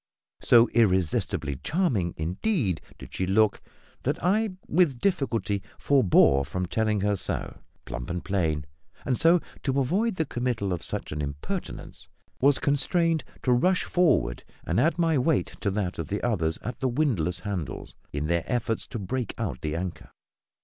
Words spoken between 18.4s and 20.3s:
efforts to break out the anchor.